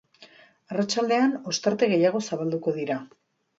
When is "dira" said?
2.81-3.01